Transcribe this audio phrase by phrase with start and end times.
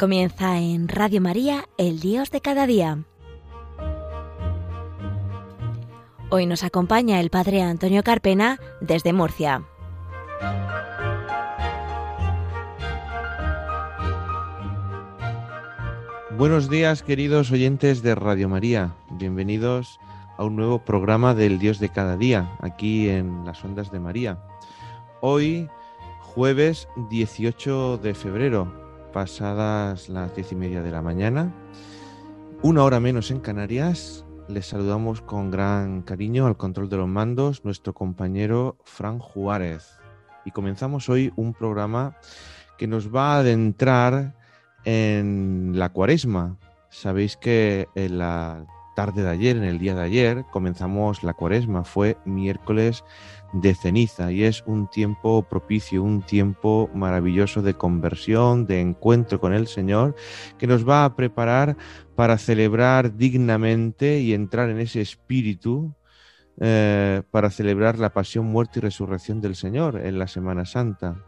[0.00, 3.04] Comienza en Radio María, el Dios de cada día.
[6.30, 9.62] Hoy nos acompaña el Padre Antonio Carpena desde Murcia.
[16.30, 20.00] Buenos días queridos oyentes de Radio María, bienvenidos
[20.38, 24.38] a un nuevo programa del Dios de cada día, aquí en las ondas de María.
[25.20, 25.68] Hoy,
[26.20, 28.79] jueves 18 de febrero,
[29.12, 31.52] pasadas las diez y media de la mañana,
[32.62, 34.24] una hora menos en Canarias.
[34.48, 39.98] Les saludamos con gran cariño al control de los mandos nuestro compañero Fran Juárez.
[40.44, 42.16] Y comenzamos hoy un programa
[42.78, 44.34] que nos va a adentrar
[44.84, 46.56] en la cuaresma.
[46.88, 48.66] Sabéis que en la
[49.00, 51.84] tarde de ayer, en el día de ayer, comenzamos la cuaresma.
[51.84, 53.02] Fue miércoles
[53.54, 59.54] de ceniza y es un tiempo propicio, un tiempo maravilloso de conversión, de encuentro con
[59.54, 60.14] el Señor,
[60.58, 61.78] que nos va a preparar
[62.14, 65.94] para celebrar dignamente y entrar en ese espíritu
[66.60, 71.24] eh, para celebrar la pasión, muerte y resurrección del Señor en la Semana Santa.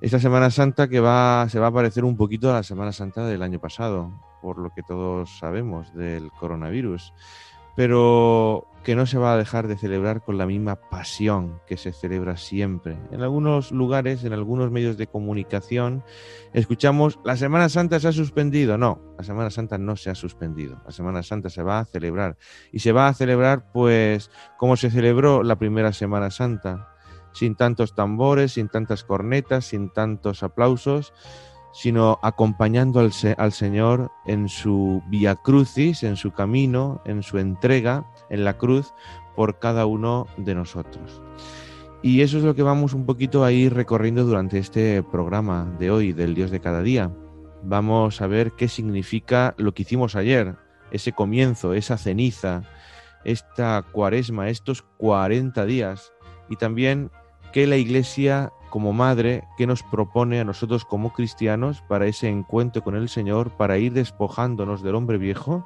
[0.00, 3.26] Esta Semana Santa que va, se va a parecer un poquito a la Semana Santa
[3.26, 4.10] del año pasado,
[4.44, 7.14] por lo que todos sabemos del coronavirus
[7.76, 11.92] pero que no se va a dejar de celebrar con la misma pasión que se
[11.92, 12.98] celebra siempre.
[13.10, 16.04] En algunos lugares, en algunos medios de comunicación,
[16.52, 18.76] escuchamos, la Semana Santa se ha suspendido.
[18.76, 20.82] No, la Semana Santa no se ha suspendido.
[20.84, 22.36] La Semana Santa se va a celebrar.
[22.72, 26.90] Y se va a celebrar, pues, como se celebró la primera Semana Santa,
[27.32, 31.14] sin tantos tambores, sin tantas cornetas, sin tantos aplausos,
[31.74, 38.44] sino acompañando al, Señor en su via crucis, en su camino, en su entrega en
[38.44, 38.94] la cruz
[39.34, 41.20] por cada uno de nosotros.
[42.00, 45.90] Y eso es lo que vamos un poquito a ir recorriendo durante este programa de
[45.90, 47.10] hoy, del Dios de cada día.
[47.64, 50.54] Vamos a ver qué significa lo que hicimos ayer,
[50.92, 52.62] ese comienzo, esa ceniza,
[53.24, 56.12] esta cuaresma, estos 40 días,
[56.48, 57.10] y también
[57.52, 62.82] qué la Iglesia como madre, ¿qué nos propone a nosotros como cristianos para ese encuentro
[62.82, 65.64] con el Señor, para ir despojándonos del hombre viejo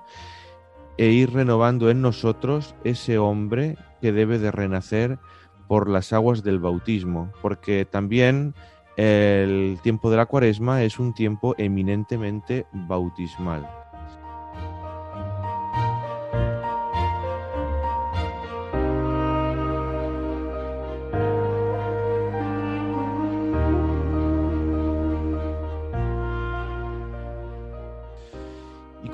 [0.99, 5.19] e ir renovando en nosotros ese hombre que debe de renacer
[5.69, 7.33] por las aguas del bautismo?
[7.41, 8.55] Porque también
[8.99, 13.78] el tiempo de la cuaresma es un tiempo eminentemente bautismal.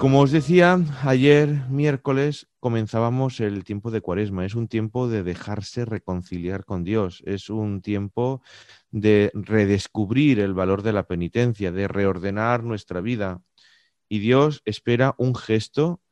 [0.04, 4.44] Como os decía, ayer miércoles comenzábamos el tiempo de Cuaresma.
[4.44, 7.22] Es un tiempo de dejarse reconciliar con Dios.
[7.25, 8.42] Es un tiempo
[8.91, 13.41] de redescubrir el valor de la penitencia, de reordenar nuestra vida.
[14.06, 16.03] Y Dios espera un gesto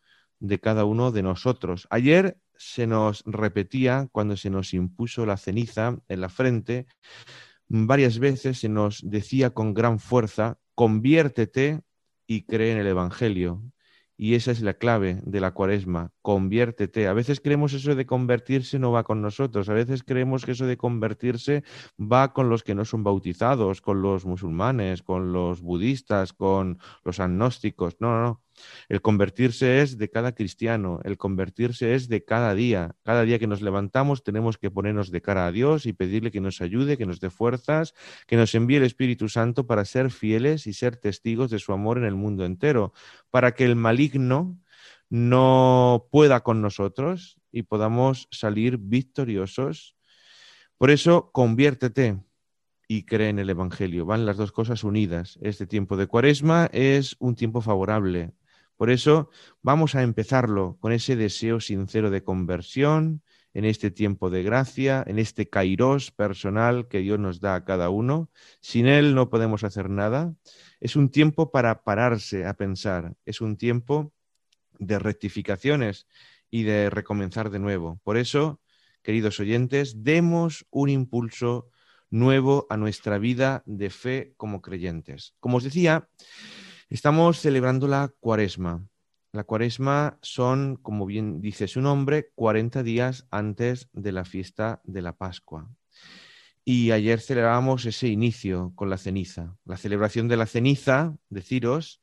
[0.41, 1.86] de cada uno de nosotros.
[1.91, 6.86] Ayer se nos repetía, cuando se nos impuso la ceniza en la frente,
[7.69, 11.82] varias veces se nos decía con gran fuerza, conviértete
[12.26, 13.62] y cree en el Evangelio.
[14.16, 17.09] Y esa es la clave de la cuaresma, conviértete.
[17.09, 20.66] A veces creemos eso de convertirse no va con nosotros, a veces creemos que eso
[20.66, 21.65] de convertirse
[21.99, 27.21] va con los que no son bautizados, con los musulmanes, con los budistas, con los
[27.21, 27.97] agnósticos.
[28.00, 28.43] No, no, no.
[28.88, 32.94] El convertirse es de cada cristiano, el convertirse es de cada día.
[33.03, 36.41] Cada día que nos levantamos tenemos que ponernos de cara a Dios y pedirle que
[36.41, 37.94] nos ayude, que nos dé fuerzas,
[38.27, 41.99] que nos envíe el Espíritu Santo para ser fieles y ser testigos de su amor
[41.99, 42.93] en el mundo entero,
[43.31, 44.61] para que el maligno
[45.12, 49.94] no pueda con nosotros y podamos salir victoriosos.
[50.78, 52.18] Por eso, conviértete
[52.88, 54.06] y cree en el Evangelio.
[54.06, 55.38] Van las dos cosas unidas.
[55.42, 58.32] Este tiempo de cuaresma es un tiempo favorable
[58.82, 59.30] por eso
[59.62, 63.22] vamos a empezarlo con ese deseo sincero de conversión,
[63.54, 67.91] en este tiempo de gracia, en este kairos personal que Dios nos da a cada
[67.91, 68.28] uno.
[68.60, 70.34] Sin Él no podemos hacer nada.
[70.80, 74.12] Es un tiempo para pararse a pensar, es un tiempo
[74.86, 76.06] de rectificaciones
[76.50, 78.00] y de recomenzar de nuevo.
[78.04, 78.60] Por eso,
[79.02, 81.68] queridos oyentes, demos un impulso
[82.10, 85.34] nuevo a nuestra vida de fe como creyentes.
[85.40, 86.08] Como os decía,
[86.92, 88.86] Estamos celebrando la cuaresma.
[89.32, 95.00] La cuaresma son, como bien dice su nombre, 40 días antes de la fiesta de
[95.00, 95.70] la Pascua.
[96.66, 99.56] Y ayer celebramos ese inicio con la ceniza.
[99.64, 102.02] La celebración de la ceniza, deciros,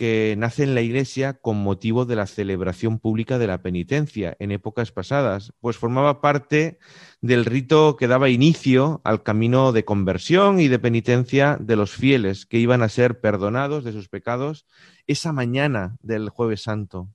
[0.00, 4.50] que nace en la Iglesia con motivo de la celebración pública de la penitencia en
[4.50, 6.78] épocas pasadas, pues formaba parte
[7.20, 12.46] del rito que daba inicio al camino de conversión y de penitencia de los fieles
[12.46, 14.64] que iban a ser perdonados de sus pecados
[15.06, 17.10] esa mañana del jueves santo.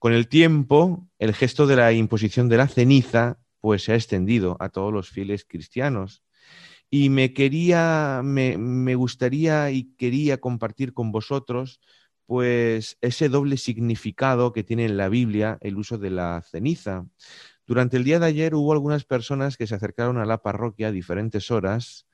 [0.00, 4.56] Con el tiempo, el gesto de la imposición de la ceniza pues se ha extendido
[4.58, 6.24] a todos los fieles cristianos
[6.90, 11.80] y me quería, me, me, gustaría y quería compartir con vosotros
[12.26, 17.06] pues ese doble significado que tiene en la Biblia el uso de la ceniza.
[17.66, 20.92] Durante el día de ayer hubo algunas personas que se acercaron a la parroquia a
[20.92, 22.06] diferentes horas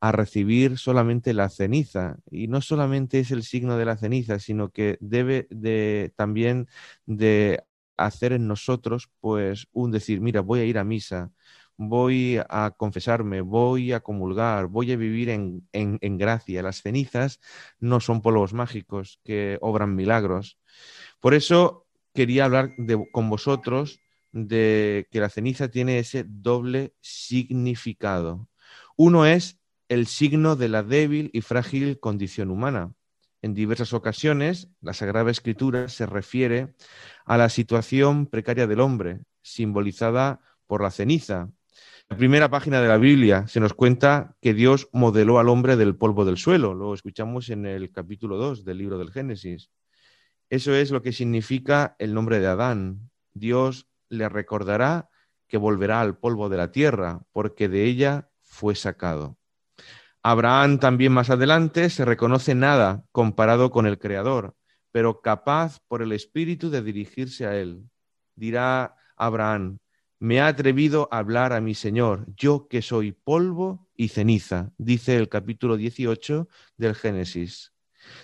[0.00, 2.16] a recibir solamente la ceniza.
[2.30, 6.68] Y no solamente es el signo de la ceniza, sino que debe de, también
[7.06, 7.62] de
[7.96, 11.32] hacer en nosotros pues un decir, mira, voy a ir a misa,
[11.80, 16.62] voy a confesarme, voy a comulgar, voy a vivir en, gracia.
[16.62, 17.40] Las cenizas
[17.78, 20.58] no son polvos mágicos que obran milagros.
[21.20, 22.72] Por eso quería hablar
[23.12, 23.98] con vosotros
[24.30, 28.50] de que la ceniza tiene ese doble significado.
[28.96, 32.92] Uno es el signo de la débil y frágil condición humana.
[33.40, 36.74] En diversas ocasiones, la Sagrada Escritura se refiere
[37.24, 41.50] a la situación precaria del hombre, simbolizada por la ceniza,
[42.16, 46.24] primera página de la Biblia se nos cuenta que Dios modeló al hombre del polvo
[46.24, 46.74] del suelo.
[46.74, 49.70] Lo escuchamos en el capítulo 2 del libro del Génesis.
[50.50, 53.10] Eso es lo que significa el nombre de Adán.
[53.32, 55.08] Dios le recordará
[55.46, 59.38] que volverá al polvo de la tierra, porque de ella fue sacado.
[60.22, 64.54] Abraham también más adelante se reconoce nada comparado con el Creador,
[64.92, 67.88] pero capaz por el Espíritu de dirigirse a él.
[68.34, 69.78] Dirá Abraham,
[70.20, 75.16] me ha atrevido a hablar a mi Señor, yo que soy polvo y ceniza, dice
[75.16, 76.46] el capítulo 18
[76.76, 77.72] del Génesis.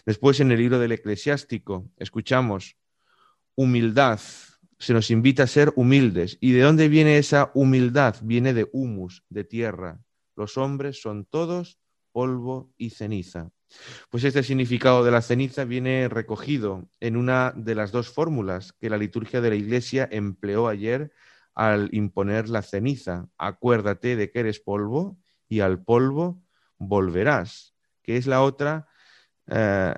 [0.04, 2.76] Después en el libro del eclesiástico escuchamos
[3.54, 4.20] humildad,
[4.78, 6.36] se nos invita a ser humildes.
[6.38, 8.16] ¿Y de dónde viene esa humildad?
[8.22, 9.98] Viene de humus, de tierra.
[10.36, 11.78] Los hombres son todos
[12.12, 13.50] polvo y ceniza.
[14.10, 18.90] Pues este significado de la ceniza viene recogido en una de las dos fórmulas que
[18.90, 21.10] la liturgia de la Iglesia empleó ayer
[21.56, 23.28] al imponer la ceniza.
[23.38, 25.18] Acuérdate de que eres polvo
[25.48, 26.42] y al polvo
[26.78, 28.88] volverás, que es la otra
[29.48, 29.94] eh,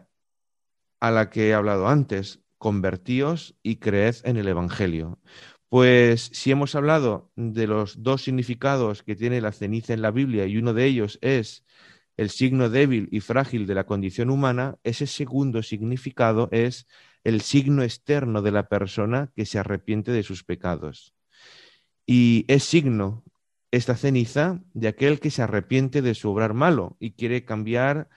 [1.01, 2.41] a la que he hablado antes.
[2.59, 5.21] Convertíos y creed en el Evangelio.
[5.69, 10.47] Pues si hemos hablado de los dos significados que tiene la ceniza en la Biblia
[10.47, 11.65] y uno de ellos es
[12.17, 16.89] el signo débil y frágil de la condición humana, ese segundo significado es
[17.23, 21.15] el signo externo de la persona que se arrepiente de sus pecados
[22.11, 23.23] y es signo
[23.71, 28.09] esta ceniza de aquel que se arrepiente de su obrar malo y quiere cambiar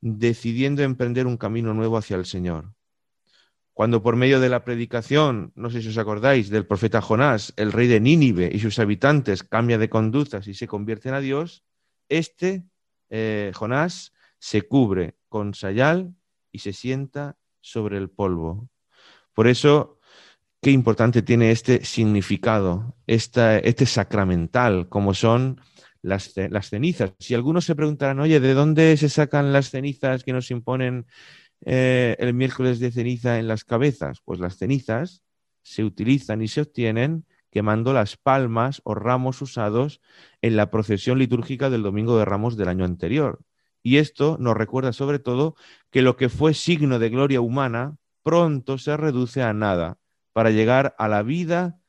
[0.00, 2.72] decidiendo emprender un camino nuevo hacia el Señor.
[3.74, 7.72] Cuando por medio de la predicación, no sé si os acordáis, del profeta Jonás, el
[7.72, 11.64] rey de Nínive y sus habitantes cambia de conductas y se convierten a Dios,
[12.08, 12.62] este
[13.10, 16.14] eh, Jonás se cubre con sayal
[16.52, 18.68] y se sienta sobre el polvo.
[19.34, 19.98] Por eso
[20.62, 25.60] qué importante tiene este significado, este sacramental, como son
[26.02, 26.34] las,
[26.68, 27.14] cenizas.
[27.18, 31.06] Si algunos se preguntarán, oye, ¿de dónde se sacan las cenizas que nos imponen
[31.62, 34.20] eh, el miércoles de ceniza en las cabezas?
[34.24, 35.22] Pues las cenizas
[35.62, 40.00] se utilizan y se obtienen quemando las palmas o ramos usados
[40.42, 43.40] en la procesión litúrgica del Domingo de Ramos del año anterior.
[43.82, 45.56] Y esto nos recuerda sobre todo
[45.90, 49.98] que lo que fue signo de gloria humana pronto se reduce a nada
[50.32, 51.80] para llegar a la vida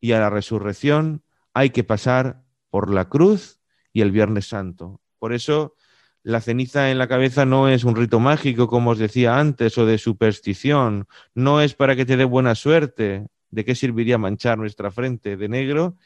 [0.00, 1.22] y a la resurrección
[1.54, 3.60] hay que pasar por la cruz
[3.92, 5.00] y el Viernes Santo.
[5.18, 5.76] Por eso
[6.22, 9.86] la ceniza en la cabeza no es un rito mágico, como os decía antes, o
[9.86, 13.26] de superstición, no es para que te dé buena suerte.
[13.50, 15.96] ¿De qué serviría manchar nuestra frente de negro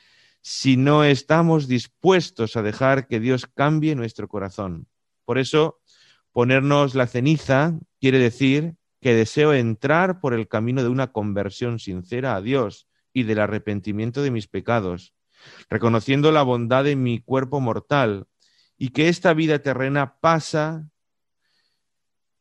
[0.41, 4.89] si no estamos dispuestos a dejar que Dios cambie nuestro corazón?
[5.25, 5.81] Por eso,
[6.33, 8.75] ponernos la ceniza quiere decir
[9.07, 14.21] que deseo entrar por el camino de una conversión sincera a Dios y del arrepentimiento
[14.21, 15.15] de mis pecados,
[15.71, 18.27] reconociendo la bondad de mi cuerpo mortal
[18.77, 20.91] y que esta vida terrena pasa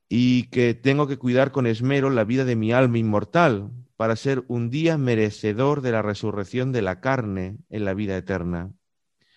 [0.09, 4.43] y que tengo que cuidar con esmero la vida de mi alma inmortal para ser
[4.47, 8.71] un día merecedor de la resurrección de la carne en la vida eterna.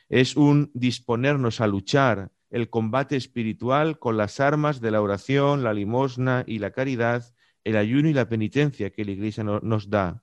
[0.09, 5.75] Es un disponernos a luchar el combate espiritual con las armas de la oración, la
[5.75, 10.23] limosna y la caridad, el ayuno y la penitencia que la Iglesia nos da.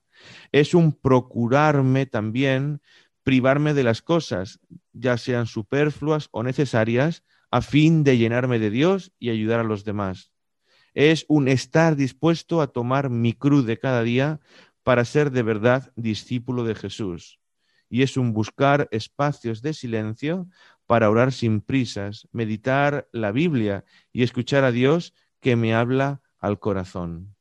[0.52, 2.82] Es un procurarme también
[3.24, 4.60] privarme de las cosas,
[4.94, 9.84] ya sean superfluas o necesarias, a fin de llenarme de Dios y ayudar a los
[9.84, 10.32] demás.
[10.94, 14.40] es un estar dispuesto a tomar mi cruz de cada día
[14.84, 17.40] para ser de verdad discípulo de Jesús.
[17.90, 20.48] Y es un buscar espacios de silencio
[20.88, 26.60] para orar sin prisas, meditar la Biblia y escuchar a Dios que me habla al
[26.60, 27.36] corazón.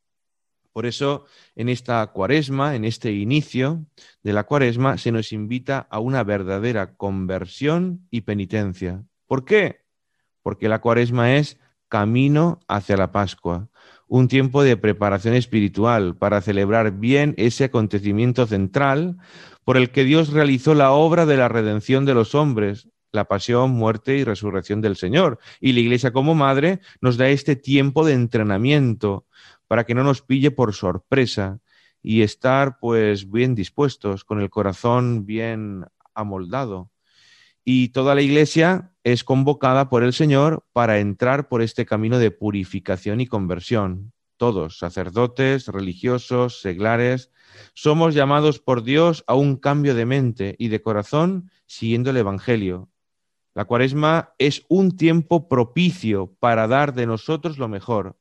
[0.72, 3.86] Por eso, en esta cuaresma, en este inicio
[4.24, 9.04] de la cuaresma, se nos invita a una verdadera conversión y penitencia.
[9.26, 9.84] ¿Por qué?
[10.42, 11.58] Porque la cuaresma es
[11.88, 13.68] camino hacia la Pascua,
[14.08, 19.18] un tiempo de preparación espiritual para celebrar bien ese acontecimiento central
[19.64, 23.71] por el que Dios realizó la obra de la redención de los hombres, la pasión,
[23.71, 25.38] muerte y resurrección del Señor.
[25.61, 29.26] Y la Iglesia como madre nos da este tiempo de entrenamiento
[29.66, 31.61] para que no nos pille por sorpresa
[32.02, 36.90] y estar pues bien dispuestos, con el corazón bien amoldado.
[37.64, 42.30] Y toda la iglesia es convocada por el Señor para entrar por este camino de
[42.30, 44.12] purificación y conversión.
[44.37, 47.30] Todos, sacerdotes, religiosos, seglares,
[47.73, 52.90] somos llamados por Dios a un cambio de mente y de corazón siguiendo el Evangelio.
[53.54, 58.16] La cuaresma es un tiempo propicio para dar de nosotros lo mejor,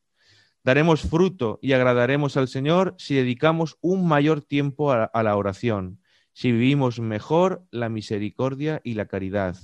[0.64, 6.00] Daremos fruto y agradaremos al Señor si dedicamos un mayor tiempo a, la oración,
[6.32, 9.58] si vivimos mejor la misericordia y la caridad.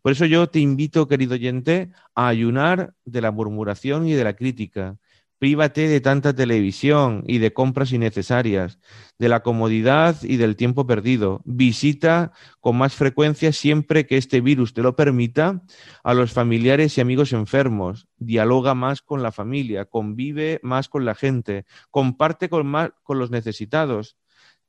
[0.00, 4.34] Por eso yo te invito, querido oyente, a ayunar de la murmuración y de la
[4.34, 4.96] crítica,
[5.40, 8.78] Prívate de tanta televisión y de compras innecesarias,
[9.18, 11.40] de la comodidad y del tiempo perdido.
[11.46, 15.62] Visita con más frecuencia, siempre que este virus te lo permita,
[16.04, 18.06] a los familiares y amigos enfermos.
[18.18, 23.30] Dialoga más con la familia, convive más con la gente, comparte con, más, con los
[23.30, 24.18] necesitados.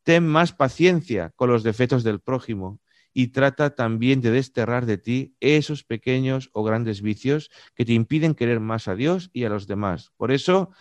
[0.03, 2.80] Ten más paciencia con los defectos del prójimo
[3.13, 8.35] y trata también de desterrar de ti esos pequeños o grandes vicios que te impiden
[8.35, 10.11] querer más a Dios y a los demás.
[10.17, 10.71] Por eso,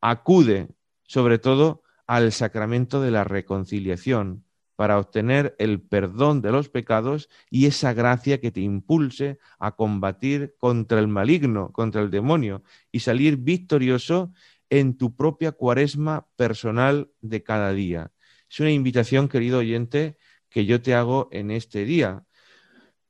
[0.00, 0.68] acude
[1.04, 4.44] sobre todo al sacramento de la reconciliación
[4.76, 10.54] para obtener el perdón de los pecados y esa gracia que te impulse a combatir
[10.56, 14.32] contra el maligno, contra el demonio y salir victorioso
[14.70, 18.12] en tu propia cuaresma personal de cada día.
[18.48, 20.16] Es una invitación, querido oyente,
[20.50, 22.24] que yo te hago en este día.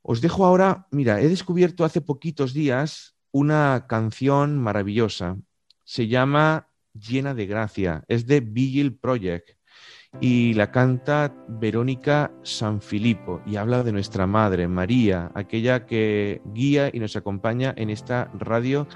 [0.01, 5.37] Os dejo ahora, mira, he descubierto hace poquitos días una canción maravillosa.
[5.83, 8.03] Se llama Llena de Gracia.
[8.07, 9.59] Es de Vigil Project
[10.21, 16.99] y la canta Verónica Sanfilippo y habla de nuestra Madre, María, aquella que guía y
[16.99, 18.87] nos acompaña en esta radio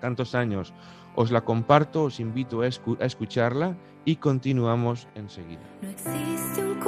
[0.00, 0.74] tantos años.
[1.14, 5.62] Os la comparto, os invito a, escucharla y continuamos enseguida.
[5.80, 6.78] No existe un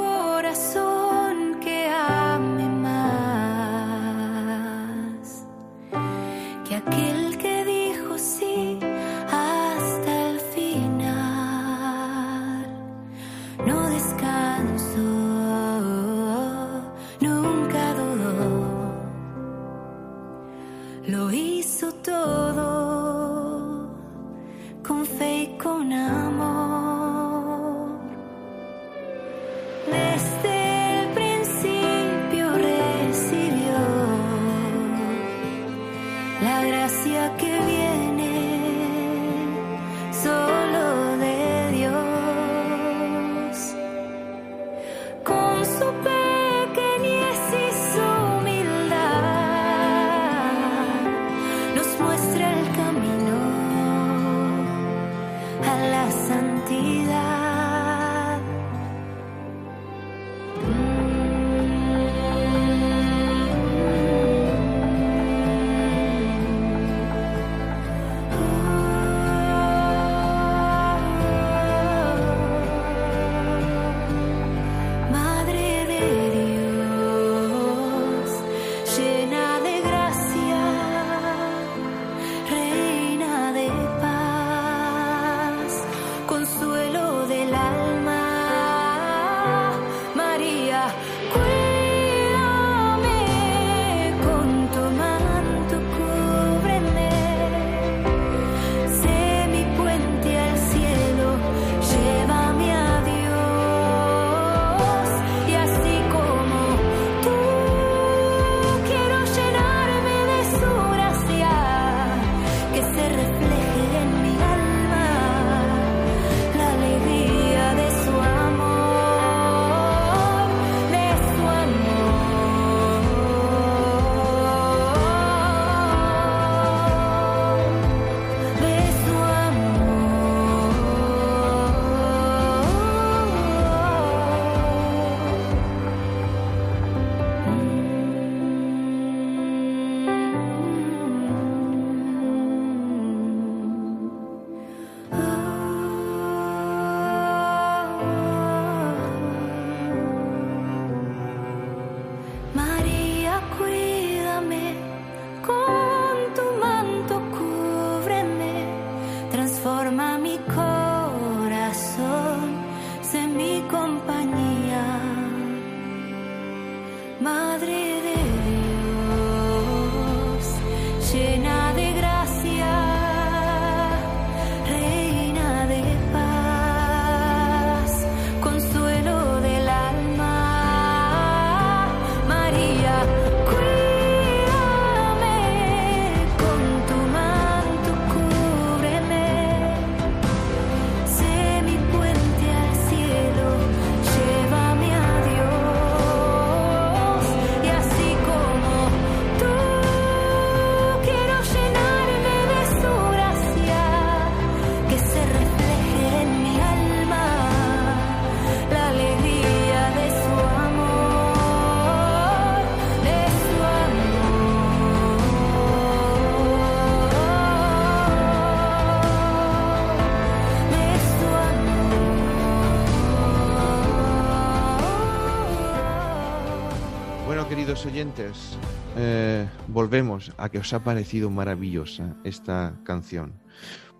[227.85, 228.57] oyentes,
[228.97, 233.33] eh, volvemos a que os ha parecido maravillosa esta canción.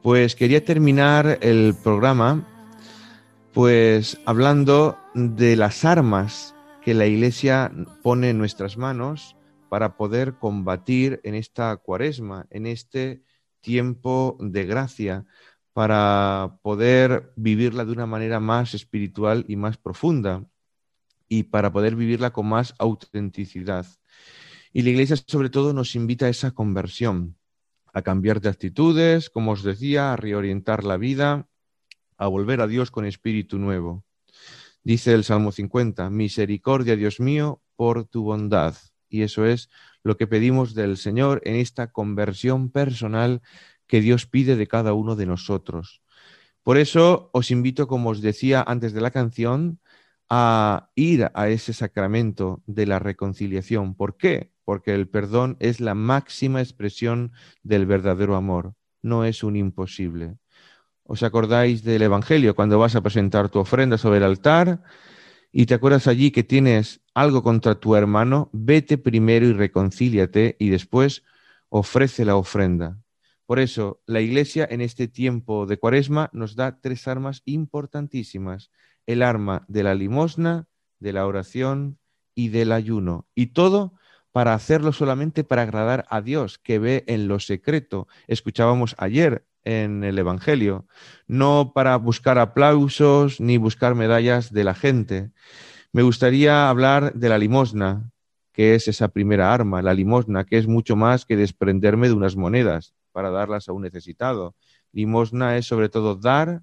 [0.01, 2.47] Pues quería terminar el programa
[3.53, 7.71] pues hablando de las armas que la Iglesia
[8.03, 9.35] pone en nuestras manos
[9.69, 13.23] para poder combatir en esta cuaresma, en este
[13.61, 15.25] tiempo de gracia,
[15.73, 20.45] para poder vivirla de una manera más espiritual y más profunda
[21.29, 23.85] y para poder vivirla con más autenticidad.
[24.73, 27.37] Y la Iglesia sobre todo nos invita a esa conversión,
[27.93, 31.47] a cambiar de actitudes, como os decía, a reorientar la vida,
[32.17, 34.03] a volver a Dios con espíritu nuevo.
[34.83, 38.75] Dice el Salmo 50, misericordia, Dios mío, por tu bondad.
[39.07, 39.69] Y eso es
[40.03, 43.41] lo que pedimos del Señor en esta conversión personal
[43.87, 46.01] que Dios pide de cada uno de nosotros.
[46.63, 49.79] Por eso os invito, como os decía antes de la canción,
[50.29, 53.95] a ir a ese sacramento de la reconciliación.
[53.95, 54.51] ¿Por qué?
[54.63, 57.31] Porque el perdón es la máxima expresión
[57.63, 60.37] del verdadero amor, no es un imposible.
[61.03, 64.83] ¿Os acordáis del Evangelio cuando vas a presentar tu ofrenda sobre el altar
[65.51, 68.51] y te acuerdas allí que tienes algo contra tu hermano?
[68.53, 71.23] Vete primero y reconcíliate y después
[71.69, 72.99] ofrece la ofrenda.
[73.47, 78.69] Por eso, la Iglesia en este tiempo de Cuaresma nos da tres armas importantísimas
[79.09, 80.67] el arma de la limosna,
[80.99, 81.97] de la oración
[82.35, 83.27] y del ayuno.
[83.33, 83.95] Y todo
[84.31, 88.07] para hacerlo solamente para agradar a Dios, que ve en lo secreto.
[88.27, 90.85] Escuchábamos ayer en el Evangelio,
[91.25, 95.31] no para buscar aplausos ni buscar medallas de la gente.
[95.91, 98.11] Me gustaría hablar de la limosna,
[98.53, 102.35] que es esa primera arma, la limosna, que es mucho más que desprenderme de unas
[102.35, 104.55] monedas para darlas a un necesitado.
[104.91, 106.61] Limosna es sobre todo dar,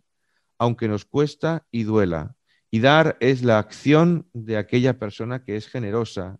[0.58, 2.35] aunque nos cuesta y duela.
[2.70, 6.38] Y dar es la acción de aquella persona que es generosa.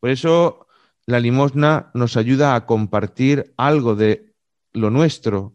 [0.00, 0.66] Por eso
[1.06, 4.34] la limosna nos ayuda a compartir algo de
[4.72, 5.54] lo nuestro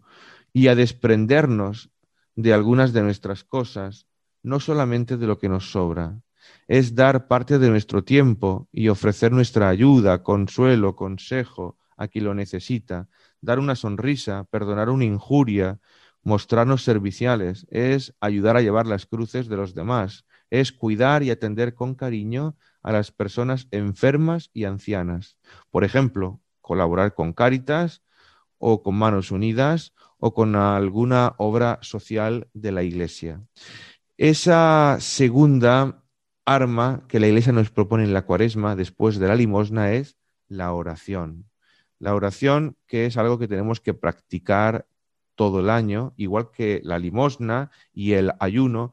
[0.53, 1.89] y a desprendernos
[2.35, 4.07] de algunas de nuestras cosas,
[4.43, 6.21] no solamente de lo que nos sobra.
[6.67, 12.33] Es dar parte de nuestro tiempo y ofrecer nuestra ayuda, consuelo, consejo a quien lo
[12.33, 13.07] necesita,
[13.41, 15.79] dar una sonrisa, perdonar una injuria,
[16.23, 21.73] mostrarnos serviciales, es ayudar a llevar las cruces de los demás, es cuidar y atender
[21.73, 25.37] con cariño a las personas enfermas y ancianas.
[25.71, 28.03] Por ejemplo, colaborar con Cáritas
[28.57, 33.41] o con Manos Unidas o con alguna obra social de la Iglesia.
[34.17, 36.03] Esa segunda
[36.45, 40.73] arma que la Iglesia nos propone en la cuaresma después de la limosna es la
[40.73, 41.49] oración.
[41.99, 44.87] La oración que es algo que tenemos que practicar
[45.39, 48.91] todo el año, igual que la limosna y el ayuno,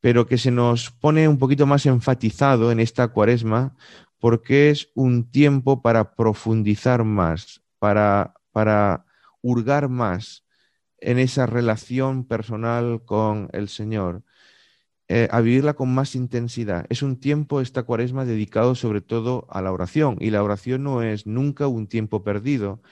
[0.00, 3.74] pero que se nos pone un poquito más enfatizado en esta cuaresma
[4.18, 9.06] porque es un tiempo para profundizar más, para, para
[9.40, 10.44] hurgar más
[10.98, 14.24] en esa relación personal con el Señor,
[15.08, 16.84] eh, a vivirla con más intensidad.
[16.90, 21.02] Es un tiempo, esta cuaresma, dedicado sobre todo a la oración, y la oración no
[21.02, 22.82] es nunca un tiempo perdido.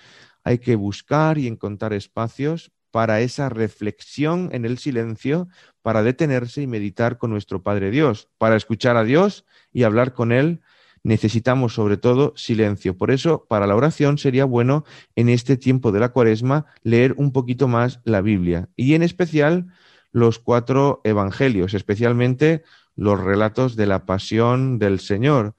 [0.45, 5.49] Hay que buscar y encontrar espacios para esa reflexión en el silencio,
[5.83, 8.31] para detenerse y meditar con nuestro Padre Dios.
[8.39, 10.63] Para escuchar a Dios y hablar con Él
[11.03, 12.97] necesitamos sobre todo silencio.
[12.97, 17.33] Por eso, para la oración sería bueno en este tiempo de la cuaresma leer un
[17.33, 19.67] poquito más la Biblia y en especial
[20.11, 22.63] los cuatro evangelios, especialmente
[22.95, 25.55] los relatos de la pasión del Señor.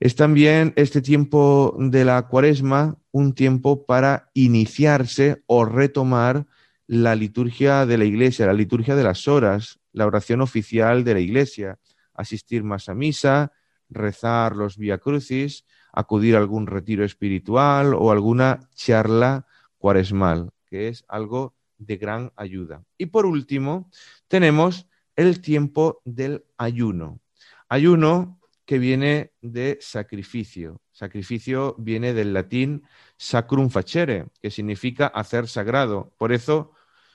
[0.00, 6.46] Es también este tiempo de la cuaresma un tiempo para iniciarse o retomar
[6.86, 11.20] la liturgia de la iglesia, la liturgia de las horas, la oración oficial de la
[11.20, 11.78] iglesia,
[12.14, 13.52] asistir más a misa,
[13.90, 19.46] rezar los Via Crucis, acudir a algún retiro espiritual o alguna charla
[19.78, 22.84] cuaresmal, que es algo de gran ayuda.
[22.96, 23.90] Y por último,
[24.28, 27.20] tenemos el tiempo del ayuno.
[27.68, 28.37] Ayuno
[28.68, 30.82] que viene de sacrificio.
[30.92, 32.82] Sacrificio viene del latín
[33.16, 36.12] sacrum facere, que significa hacer sagrado.
[36.18, 36.72] Por eso,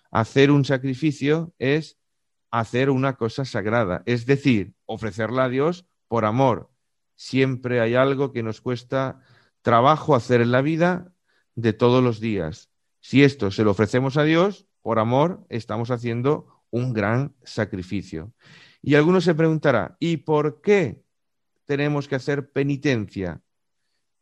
[0.09, 1.99] hacer un sacrificio es
[2.49, 6.71] hacer una cosa sagrada, es decir, ofrecerla a Dios por amor.
[7.15, 9.21] Siempre hay algo que nos cuesta
[9.61, 11.13] trabajo hacer en la vida
[11.53, 12.71] de todos los días.
[12.99, 18.33] Si esto se lo ofrecemos a Dios, por amor, estamos haciendo un gran sacrificio.
[18.81, 21.03] Y alguno se preguntará, ¿y por qué
[21.65, 23.41] tenemos que hacer penitencia?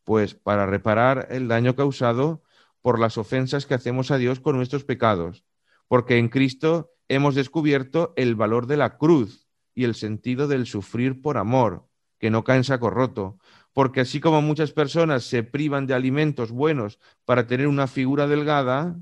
[0.04, 2.42] Pues para reparar el daño causado
[2.80, 5.44] por las ofensas que hacemos a Dios con nuestros pecados,
[5.88, 11.22] porque en Cristo hemos descubierto el valor de la cruz y el sentido del sufrir
[11.22, 11.86] por amor,
[12.18, 13.38] que no cae en saco roto.
[13.72, 18.98] Porque así como muchas personas se privan de alimentos buenos para tener una figura delgada,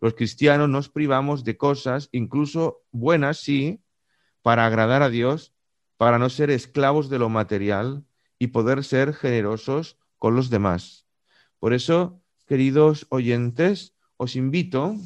[0.00, 3.82] los cristianos nos privamos de cosas, incluso buenas, sí,
[4.42, 5.52] para agradar a Dios,
[6.00, 8.06] para no ser esclavos de lo material
[8.38, 11.04] y poder ser generosos con los demás.
[11.58, 14.96] Por eso, queridos oyentes, os invito,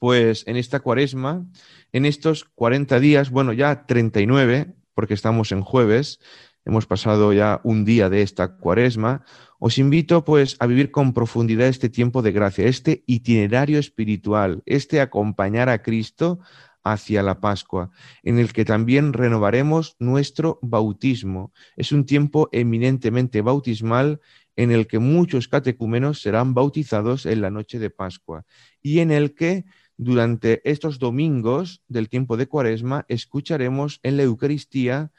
[0.00, 1.46] pues en esta cuaresma,
[1.92, 6.18] en estos 40 días, bueno, ya 39, porque estamos en jueves,
[6.64, 9.24] hemos pasado ya un día de esta cuaresma,
[9.60, 15.00] os invito pues a vivir con profundidad este tiempo de gracia, este itinerario espiritual, este
[15.00, 16.40] acompañar a Cristo
[16.84, 17.90] hacia la Pascua,
[18.22, 21.52] en el que también renovaremos nuestro bautismo.
[21.76, 24.20] Es un tiempo eminentemente bautismal
[24.56, 28.44] en el que muchos catecúmenos serán bautizados en la noche de Pascua
[28.82, 29.64] y en el que
[29.96, 35.12] durante estos domingos del tiempo de Cuaresma escucharemos en la Eucaristía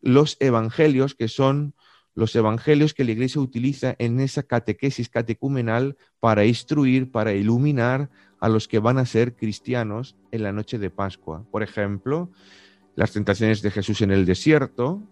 [0.00, 1.74] los evangelios que son
[2.14, 8.48] los evangelios que la Iglesia utiliza en esa catequesis catecumenal para instruir, para iluminar a
[8.48, 11.44] los que van a ser cristianos en la noche de Pascua.
[11.50, 12.30] Por ejemplo,
[12.96, 15.02] las tentaciones de Jesús en el desierto,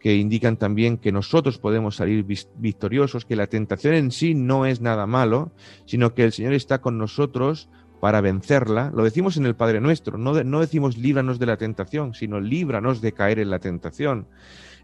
[0.00, 2.24] que indican también que nosotros podemos salir
[2.56, 5.50] victoriosos, que la tentación en sí no es nada malo,
[5.86, 7.68] sino que el Señor está con nosotros
[8.00, 8.92] para vencerla.
[8.94, 13.00] Lo decimos en el Padre Nuestro, no, no decimos líbranos de la tentación, sino líbranos
[13.00, 14.28] de caer en la tentación.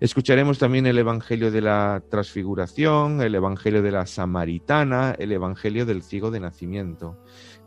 [0.00, 6.02] Escucharemos también el Evangelio de la Transfiguración, el Evangelio de la Samaritana, el Evangelio del
[6.02, 7.16] ciego de nacimiento,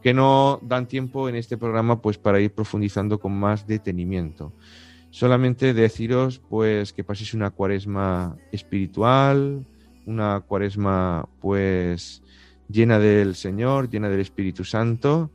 [0.01, 4.53] que no dan tiempo en este programa pues para ir profundizando con más detenimiento.
[5.09, 9.65] Solamente deciros pues que paséis una cuaresma espiritual,
[10.05, 12.23] una cuaresma pues
[12.69, 15.31] llena del Señor, llena del Espíritu Santo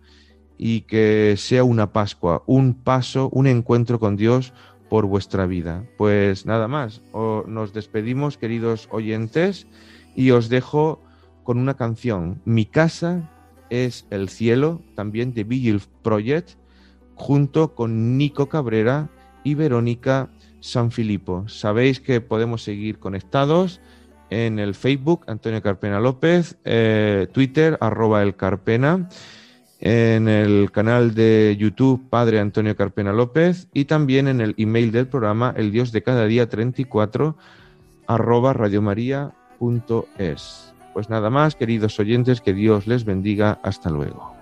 [0.58, 4.52] y que sea una Pascua, un paso, un encuentro con Dios
[4.92, 5.86] por vuestra vida.
[5.96, 9.66] Pues nada más, nos despedimos queridos oyentes
[10.14, 11.00] y os dejo
[11.44, 12.42] con una canción.
[12.44, 13.30] Mi casa
[13.70, 16.58] es el cielo, también de Vigil Project,
[17.14, 19.08] junto con Nico Cabrera
[19.44, 20.28] y Verónica
[20.60, 21.48] Sanfilippo.
[21.48, 23.80] Sabéis que podemos seguir conectados
[24.28, 29.08] en el Facebook Antonio Carpena López, eh, Twitter arroba el Carpena
[29.82, 35.08] en el canal de YouTube Padre Antonio Carpena López y también en el email del
[35.08, 37.36] programa El Dios de cada día 34
[38.06, 40.72] arroba radiomaria.es.
[40.94, 43.58] Pues nada más, queridos oyentes, que Dios les bendiga.
[43.64, 44.41] Hasta luego.